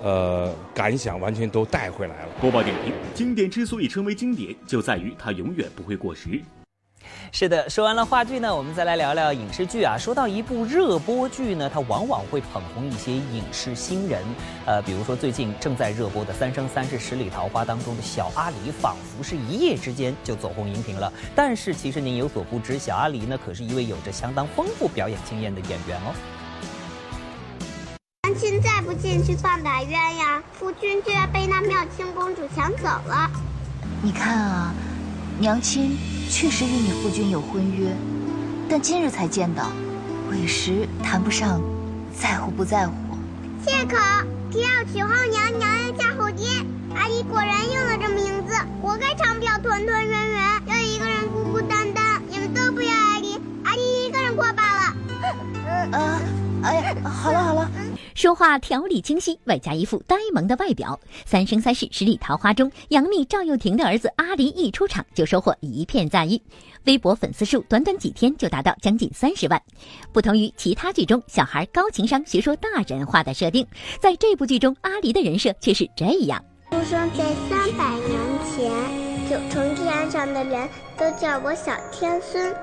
[0.04, 2.28] 呃感想完全都带回来了。
[2.40, 6.40] 播报点评：经典之所以称为经典，就在于它永远不会过时。
[7.32, 9.96] 是的，说完了话剧呢，我们再来聊聊影视剧啊。
[9.96, 14.22] 说到一部热播剧呢，它往往会捧红一些影视新人，
[14.66, 21.10] 呃，比如说最近正在热播的《三生三世十里桃花》当中的小阿离，仿佛是一夜之间就走红荧屏了。
[21.34, 26.12] 但是其实您有所不知，小阿离呢，可是一位有着相当丰富表演经验的演员哦。
[28.24, 33.30] 娘亲再不进去放打鸳鸯，夫君就要被那妙清公主抢走了。
[34.02, 34.74] 你看啊，
[35.40, 35.96] 娘亲。
[36.29, 37.90] 确实与你夫君有婚约，
[38.68, 39.72] 但今日才见到，
[40.31, 41.61] 委实谈不上
[42.14, 42.92] 在乎不在乎。
[43.64, 43.96] 借口！
[44.50, 46.46] 天要娶后娘，娘要嫁后爹。
[46.94, 52.22] 阿姨果然应了这名字，活该长票团团圆圆，要一个人孤孤单单。
[52.29, 54.94] 你们都不要阿姨，阿姨一个人过罢了。
[55.92, 56.20] 呃，
[56.62, 57.70] 哎呀，好了好了。
[58.20, 66.38] 说话条理清晰，外加一副呆萌的外表，《三生三世十里桃花》中杨幂赵又廷的儿子阿离一出场就收获一片赞誉，
[66.85, 69.59] 微博粉丝数短短几天就达到将近三十万。
[70.12, 73.66] 不同于其他剧中小孩高情商学说大人话的设定，
[73.98, 78.20] 在这部剧中阿离的人设却是这样：出生在三百年
[78.54, 78.70] 前，
[79.30, 82.54] 九重天上的人都叫我小天孙。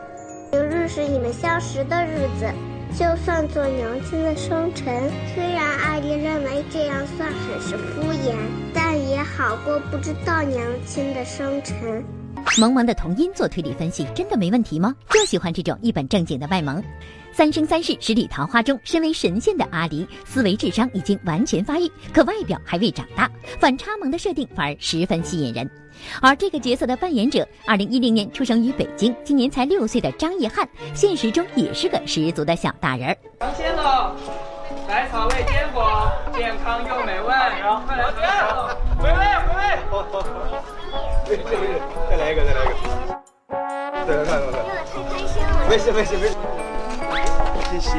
[0.52, 2.77] 明日是你们相识的日子。
[2.97, 8.33] 就算做娘亲的生辰，虽然阿离认为这样算很是敷衍，
[8.73, 12.03] 但也好过不知道娘亲的生辰。
[12.57, 14.95] 萌萌的童音做推理分析，真的没问题吗？
[15.10, 16.83] 就喜欢这种一本正经的卖萌。
[17.31, 23.29] 三生三世十里桃花中，身为神仙的阿离，思维智商已经完全发育，可外表还未长大，
[23.60, 25.69] 反差萌的设定反而十分吸引人。
[26.19, 33.15] 而这个角色的扮演者，二零一零年出生于北京，今年才六岁的张艺汉，现实中也是个十足的小大人。
[33.39, 34.15] 张先生，
[34.88, 37.27] 百草味坚果，健康又美味。
[37.27, 38.41] 快来，快来，
[38.97, 39.15] 回味，
[39.91, 40.77] 回味。
[41.28, 42.72] 再来一个，再来一个。
[44.08, 44.60] 再来，再来，再来。
[44.86, 45.68] 太开心了。
[45.70, 46.36] 没事，没事，没事。
[47.70, 47.90] 谢谢。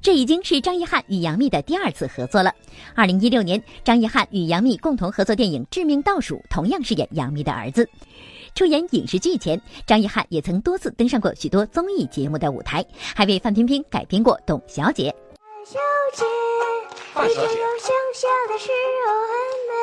[0.00, 2.52] 这已经是张艺汉与杨幂的第二次合作了。
[2.94, 7.88] 二零一六年，张艺汉与杨幂共同合作电影《致命倒数》，同样饰演杨幂的儿子。
[8.54, 15.12] 出演影视剧前，张艺汉也曾多次登上过许多综艺节目的舞台，还为范冰冰改编过《董小姐》。
[15.68, 15.80] 小
[16.12, 16.24] 姐，
[17.28, 18.70] 一天有想象的时
[19.04, 19.34] 候很
[19.66, 19.74] 美，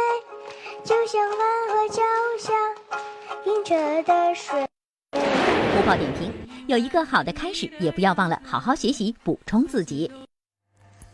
[0.86, 2.02] 就像蓝河脚
[2.40, 2.54] 下
[3.44, 4.66] 映着的水。
[5.12, 6.32] 播报点评：
[6.68, 10.10] 有一个好的开始，也不要忘了好好学习，补充自己。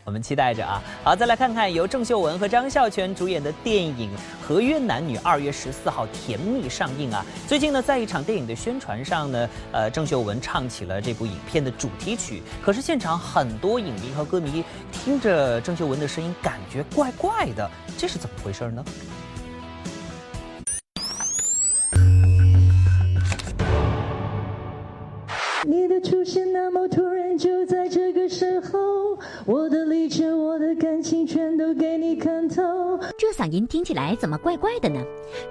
[0.09, 0.81] 我们期待着啊。
[1.03, 4.09] 好，再来看看由郑秀文和张孝全主演的电影
[4.43, 7.23] 《合约男女》，二月十四号甜蜜上映啊。
[7.47, 18.83] 最近呢，在一场电影的宣传上呢，呃，郑秀文唱起了这部影片的主题曲，可是现场很多影迷和歌迷听着郑秀文的声音，感觉怪怪的，这是怎么回事呢？
[26.29, 32.61] 你的出现那么突然，就在这个时候，我的理智、我的感情全都给你看透。
[33.17, 35.03] 这嗓音听起来怎么怪怪的呢？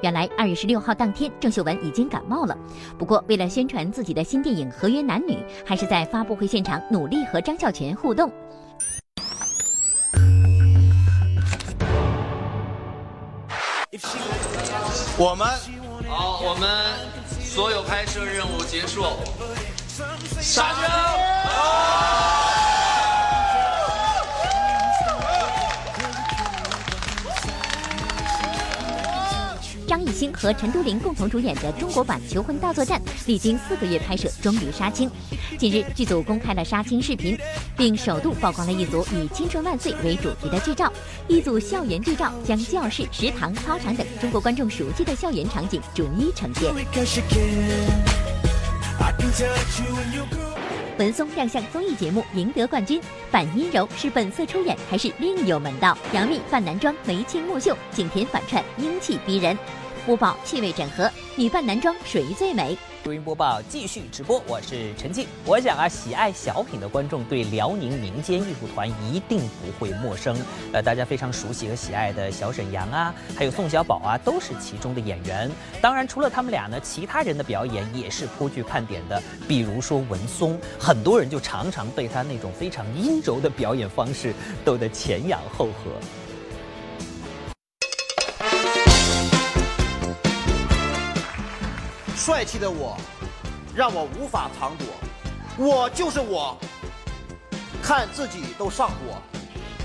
[0.02, 2.56] 原来二月十六号当天，郑秀文已经感冒了。
[2.96, 5.32] 不过为了宣传自己的新电影《合约男女》，
[5.64, 8.30] 还是在发布会现场努力和张孝全互动。
[15.18, 15.48] 我们
[16.08, 16.70] 好，我们
[17.40, 19.02] 所有拍摄任务结束。
[19.98, 20.84] 杀青！
[29.88, 35.10] 张艺兴和陈都灵共同主演的中国版《求婚大作战》历经四个月拍摄，终于杀青。
[35.58, 37.36] 近日，剧组公开了杀青视频，
[37.76, 40.92] 并首度曝光了一组以“青春万岁”为主题的剧照。
[41.26, 46.72] 一组校园剧照将教室、食堂、操场等中国观众熟悉的校园场景逐一呈现。
[50.98, 53.00] 文松亮相综艺节目赢得冠军，
[53.30, 55.96] 反阴柔是本色出演还是另有门道？
[56.12, 59.56] 杨幂扮男装眉清目秀，景甜反串英气逼人。
[60.04, 62.76] 播报气味整合，女扮男装谁最美？
[63.08, 65.26] 录音播报继续直播，我是陈静。
[65.46, 70.36] 我想啊，喜爱小品的观众对辽宁民间艺术团一定不会陌生。
[70.74, 75.50] 呃，大家非常熟悉和喜爱的小沈阳啊，还有宋小宝啊，都是其中的演员。
[75.80, 79.22] 当然，除了他们俩呢，其他人的表演也是颇具看点的。
[79.48, 84.34] 比如说文松，很多人就常常被他那种非常阴柔的表演方式
[84.66, 85.92] 逗得前仰后合。
[92.28, 92.94] 帅气的我，
[93.74, 94.86] 让我无法藏躲，
[95.56, 96.54] 我就是我，
[97.82, 99.16] 看自己都上火。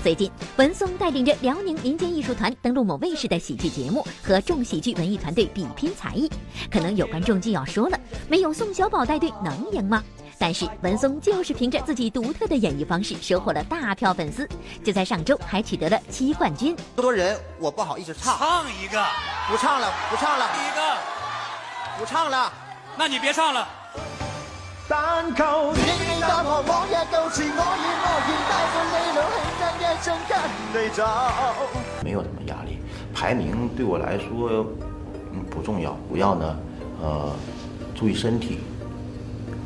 [0.02, 6.30] 最近，文松带领着辽宁民间艺术团登陆某卫视的喜剧节目，和众喜剧文艺团队比拼才艺。
[6.70, 10.04] 可能有观众就要说了，没有宋小宝带队能赢吗？
[10.38, 14.46] 但是文松就是凭着自己独特的演绎方式，收获了大票粉丝。
[14.84, 16.76] 就在上周，还取得了七冠军。
[16.94, 19.02] 这么多人，我不好意思唱，唱一个，
[19.48, 21.13] 不唱了，不唱了，一个。
[21.98, 22.52] 不唱了，
[22.96, 23.66] 那你别唱了。
[24.88, 29.18] 但求仍然淡薄往日旧时，我愿我愿带着你路，
[29.56, 30.98] 轻跟一声跟你走。
[32.02, 32.78] 没有什么压力，
[33.14, 34.66] 排名对我来说
[35.32, 36.56] 嗯不重要，主要呢
[37.00, 37.32] 呃
[37.94, 38.60] 注意身体，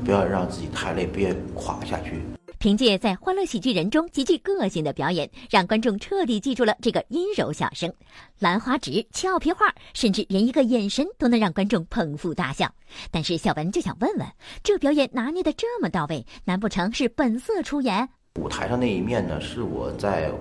[0.05, 2.23] 不要让自己太累，别垮下去。
[2.59, 7.93] 凭借在《欢乐喜剧人》中极具个性的表演，让观众彻底记住了这个阴柔小生。
[8.41, 12.69] 兰花指、俏皮话，甚至连一个眼神都能让观众捧腹大笑。
[13.13, 14.27] 但是小文就想问问，
[14.65, 18.09] 这表演拿捏的这么到位，难不成是本色出演？
[18.41, 20.33] 舞台上那一面呢，是我在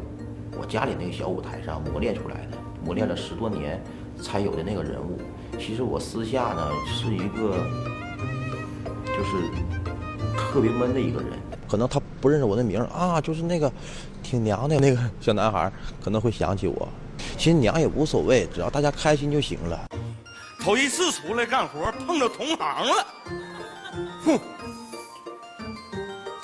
[0.60, 3.80] 我家里那个小舞台上磨练出来的，磨练了十多年
[4.19, 5.19] 才有的那个人物。
[5.60, 7.63] 其实我私下呢是一个，
[9.06, 9.38] 就是
[10.36, 11.46] 特别闷的一个人。
[11.69, 13.71] 可能他不认识我的名啊，就是那个
[14.23, 15.71] 挺娘的那个小男孩，
[16.03, 16.88] 可能会想起我。
[17.38, 19.89] 其实娘也无所谓，只要大家开心就行了。
[20.60, 23.08] 头一次出来干活碰到同行了，
[24.25, 24.39] 哼！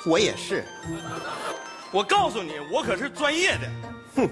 [0.06, 0.64] 我也是。
[1.90, 3.70] 我告诉你，我可是专业的。
[4.16, 4.28] 哼！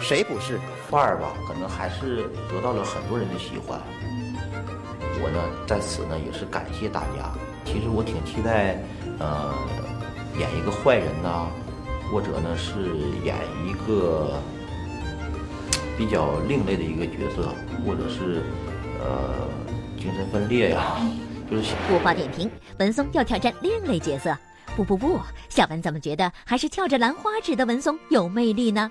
[0.00, 0.60] 谁不是？
[0.90, 3.80] 范儿吧，可能还是得到了很多人的喜欢。
[5.22, 7.32] 我呢，在此呢也是感谢大家。
[7.64, 8.82] 其实我挺期待。
[9.22, 9.54] 呃，
[10.36, 11.46] 演一个坏人呐，
[12.10, 12.90] 或者呢是
[13.24, 14.42] 演一个
[15.96, 17.54] 比较另类的一个角色，
[17.86, 18.42] 或者是
[19.00, 19.46] 呃
[19.96, 20.96] 精神分裂呀，
[21.48, 24.36] 就是播报点评，文松要挑战另类角色。
[24.74, 28.90] 不不不，小文怎么觉得还是翘着兰花指的文松有魅力呢？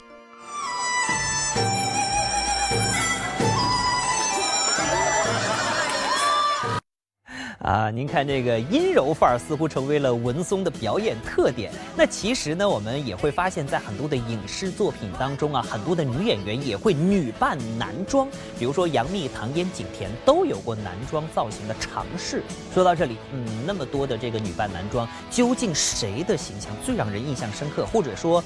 [7.72, 11.72] 啊，您看这个阴柔范儿似乎成为了文松的表演特点。
[11.96, 18.28] 那其实呢，我们也会发现，在很多的影视作品当中啊，很多的女演员也会女扮男装。
[18.60, 22.44] 比如说杨幂、唐嫣、景甜都有过男装造型的尝试。
[22.74, 28.44] 说到这里，嗯，那么多的这个女扮男装，究竟谁的形象最让人印象深刻，或者说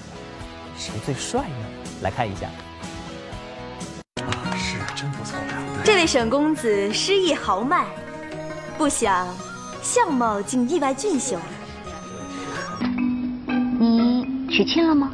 [0.77, 1.65] 谁最帅呢？
[2.03, 2.45] 来看一下。
[4.21, 5.63] 啊，是真不错呀。
[5.83, 7.87] 这位沈公子诗意豪迈。
[8.85, 9.27] 不想，
[9.81, 11.35] 相貌竟意外俊秀。
[13.79, 15.11] 你娶亲了吗？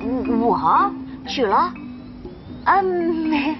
[0.00, 0.94] 我我
[1.28, 1.70] 娶了？
[2.64, 3.54] 啊，没。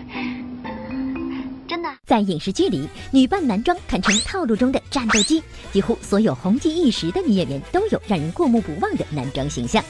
[1.68, 9.84] 真的，在影视剧里，女扮男装堪称套路中的战斗机，几乎所有红极一时的女演员都有让人过目不忘的男装形象。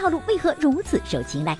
[0.00, 1.54] 套路为何如此受青睐？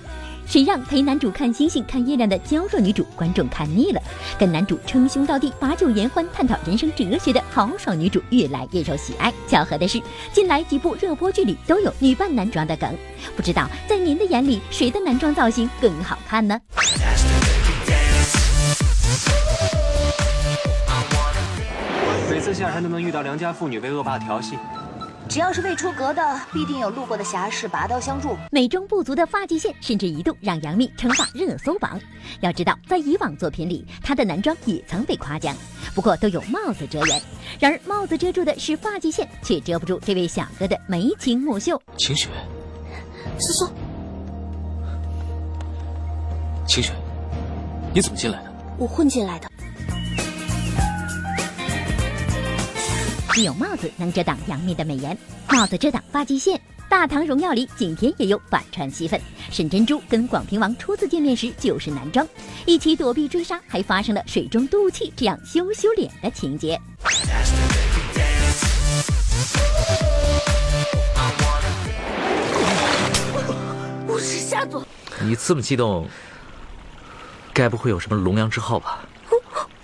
[0.47, 4.01] 谁让陪男主看星星、看月亮的娇弱女主观众看腻了？
[4.39, 9.31] 跟男主称兄道弟、把酒言欢、探讨人生哲学的豪爽女主越来越受喜爱。
[9.47, 12.91] 巧合的是，近来几部热播剧里都有女扮男装的梗。
[13.37, 16.59] 不知道在您的眼里，谁的男装造型更好看呢？
[22.31, 24.57] 每次下山都能遇到良家妇女被恶霸调戏。
[25.31, 28.37] 只要是未出阁的，必定有路过的侠士拔刀相助。
[28.51, 32.01] 美中不足的发际线，甚至一度让杨幂称霸热搜榜。
[32.41, 35.55] 要知道，在以往作品里，她的男装也曾被夸奖，
[35.95, 37.23] 不过都有帽子遮掩。
[37.61, 41.81] 然而，帽子遮住的是发际线，却遮不住这位小哥的眉清目秀。
[41.97, 42.29] 晴雪，
[43.39, 43.73] 思思，
[46.67, 46.93] 晴雪，
[47.95, 48.53] 你怎么进来的？
[48.79, 49.49] 我混进来的。
[53.41, 55.17] 只有帽子能遮挡杨幂的美颜，
[55.49, 56.59] 帽子遮挡发际线。
[56.91, 59.19] 《大唐荣耀》里，景甜也有反串戏份。
[59.51, 62.29] 沈珍珠跟广平王初次见面时就是男装，
[62.67, 66.79] 一起躲避追杀，还发生了水中渡气这样羞羞脸的情节。
[74.07, 74.85] 我是夏总，
[75.23, 76.07] 你这么激动，
[77.55, 79.09] 该不会有什么龙阳之好吧？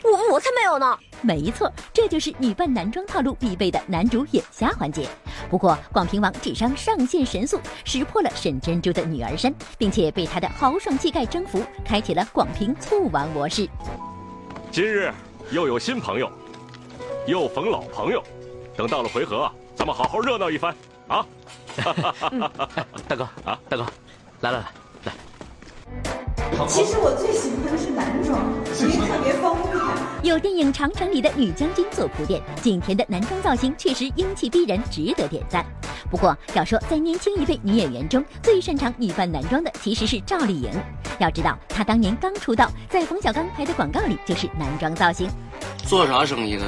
[0.02, 0.96] 我我才没有呢。
[1.22, 5.08] 没错，这就是女扮男装套路必备的男主眼瞎环节。
[5.50, 13.68] 不过，广平王智商上线神速，识破了沈珍珠的女儿身，并且被她的豪爽气概征服，开启了广平醋王模式。
[14.70, 15.12] 今日
[15.50, 16.30] 又有新朋友，
[17.26, 18.22] 又逢老朋友，
[18.76, 20.74] 等到了回合，咱们好好热闹一番
[21.08, 21.26] 啊！
[23.08, 23.86] 大哥啊，大哥，
[24.40, 24.85] 来来来来。
[26.68, 28.40] 其实我最喜欢的是男装，
[28.80, 29.76] 因为特别方便。
[30.22, 35.64] 有电影《长城》里的女将军做铺垫，景甜的男装造型确实英气逼人，值得点赞。
[36.10, 40.70] 不过要说在年轻一辈女演员中最擅长女扮男装的，其实是赵丽颖。
[41.18, 45.28] 要知道她当年刚出道，在冯小刚拍的广告里就是男装造型。
[45.84, 46.64] 做啥生意的？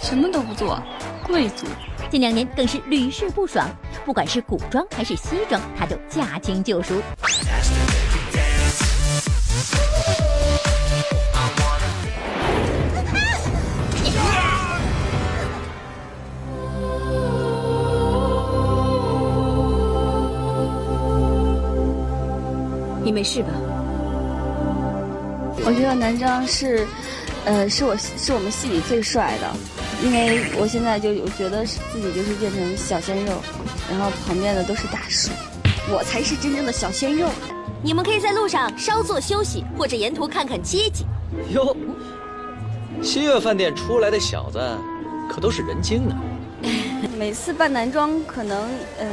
[0.00, 0.80] 什么都不做，
[1.26, 1.66] 贵族。
[2.10, 3.66] 近两年更是屡试不爽，
[4.04, 6.94] 不管是古装还是西装，她都驾轻就熟。
[23.14, 23.50] 没事吧？
[25.64, 26.84] 我觉得男装是，
[27.44, 29.50] 呃，是我是我们戏里最帅的，
[30.04, 33.40] 因为我现在就我觉得自己就是变成小鲜肉，
[33.88, 35.30] 然后旁边的都是大叔，
[35.88, 37.28] 我才是真正的小鲜肉。
[37.82, 41.06] 你们可以在路上稍作休息，或者沿途看看街景。
[41.54, 41.76] 哟，
[43.00, 44.58] 西月饭店出来的小子，
[45.30, 46.16] 可都是人精呢。
[47.16, 49.08] 每次扮男装，可能嗯。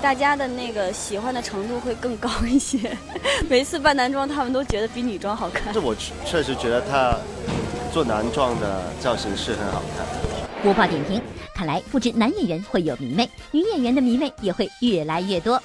[0.00, 2.96] 大家的那个喜欢的程度会更高一些。
[3.48, 5.72] 每次扮男装，他们都觉得比女装好看。
[5.72, 5.94] 这我
[6.24, 7.16] 确实觉得他
[7.92, 10.06] 做男装的造型是很好看。
[10.62, 11.20] 播报点评：
[11.54, 15.60] 看来不止男演员会有迷妹，女演员的迷妹也会越来越多。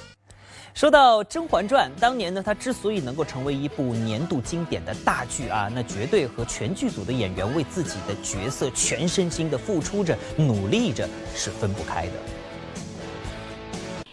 [0.74, 12.12] 说到《甄嬛传》，当年呢，它之所以能够成为一部年度经典的大剧啊，那绝对和全剧组的演员为自己的角色全身心的付出着、努力着是分不开的。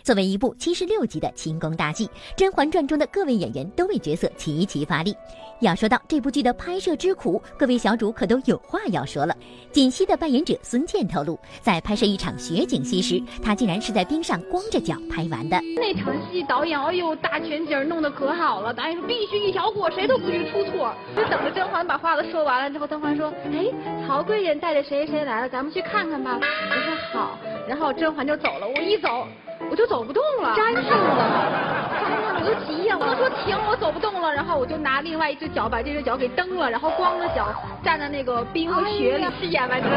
[0.04, 5.16] 作为一部七十六集的清宫大戏，《甄嬛传》中的各位演员都为角色齐齐发力。
[5.60, 9.36] 要说到这部剧的拍摄之苦，各位小主可都有话要说了。
[9.72, 15.60] 锦溪的扮演者孙茜透露，在拍摄一场雪景戏时，她竟然是在冰上光着脚拍完的。
[15.76, 20.91] 那场戏导演哎呦大全景弄得可好了，导演说必须一条过，谁都不许出错。
[21.16, 23.66] 就等着甄嬛把话都说完了之后，甄嬛说：“哎，
[24.08, 27.38] 曹贵人带着谁谁来了，咱们去看看吧。”我说好，
[27.68, 28.68] 然后甄嬛就走了。
[28.68, 29.28] 我一走。
[29.72, 37.48] 我就走不动了，粘上了，我就急呀，我说停，我走不动了，然后我就拿另外一只脚把这只脚给蹬了，然后光着脚
[37.82, 39.24] 站在那个冰和雪里。
[39.40, 39.96] 是演完之后，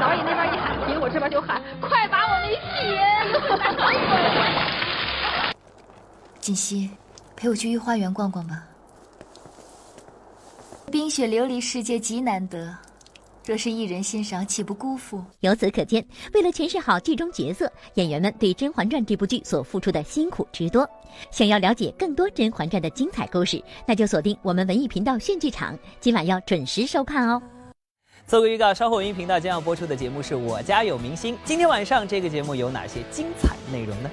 [0.00, 2.50] 导演那边一喊停，我这边就喊快把我那
[2.82, 3.00] 血。
[6.40, 6.90] 锦溪，
[7.36, 8.64] 陪我去御花园逛逛吧。
[10.90, 12.76] 冰雪琉璃世界极难得，
[13.46, 15.22] 若是一人欣赏，岂不辜负？
[15.40, 20.88] 由此可见，为了诠释好剧中角色，演员们对《甄嬛传》这部剧所付出的辛苦之多。
[21.30, 27.42] 想要了解更多《甄嬛传》的精彩故事，那就锁定我们文艺频道炫剧场，今晚要准时收看哦。
[28.26, 31.36] 做个预告，稍后文艺频道将要播出的节目是我家有明星。
[31.44, 34.10] 今天晚上这个节目有哪些精彩内容呢？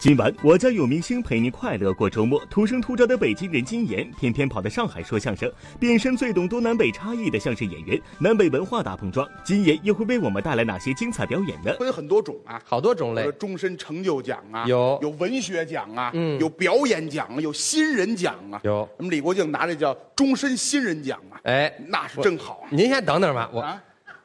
[0.00, 2.42] 今晚我将有明星陪您快乐过周末。
[2.46, 9.28] 土生土长的北京人金妍，偏偏跑到上海说相声，变身最懂东南北差异的相声演员，南北文化大碰撞。
[9.44, 11.70] 金妍又会为我们带来哪些精彩表演呢？
[11.80, 18.58] 有很多种啊，好多种类，有终身成就奖啊，有有文学奖啊，嗯有表演奖啊，有新人奖啊。
[18.64, 22.68] 有我们李国庆拿这叫终身新人奖啊，哎，那是真好啊。
[22.70, 23.78] 您先等等吧，我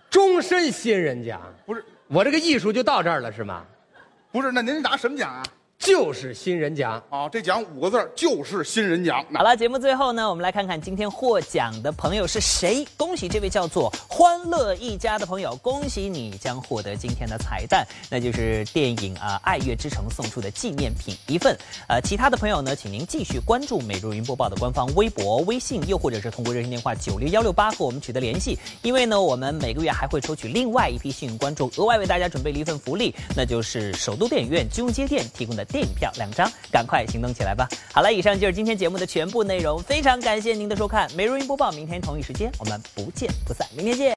[0.09, 3.65] 终身新人奖不是我这个艺术就到这儿了是吗？
[4.31, 5.43] 不是，那您拿什么奖啊？
[5.77, 9.23] 就是新人奖啊，这奖五个字就是新人奖。
[9.33, 12.85] 好了，节目最后呢，我们来看看今天获奖的朋友是谁。
[12.97, 21.55] 恭喜这位叫做“欢乐一家”的朋友，恭喜你将获得今天的彩蛋，那就是电影啊《爱乐之城》送出的纪念品一份。
[21.87, 28.57] 呃，其他的朋友呢，请您继续关注每日云播报的官方微博、微信，又或者是通过热线电话九六幺六八和我们取得联系。
[28.81, 37.67] 因为呢，我们每个月还会抽取另外一批幸运观众，额外为大家准备了一份福利，那就是首都电影院金融街店提供的电影票两张，赶快行动起来吧！
[37.91, 44.13] 好了，以上就是今天节目的全部内容，非常感谢您的收看，每日云播报，明天同一时间我们不见不散，明天见。